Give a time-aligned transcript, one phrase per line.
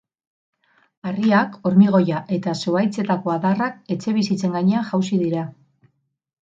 [1.09, 5.49] Harriak, hormigoia eta zuhaitzetako adarrak etxebizitzen gainean jausi dira.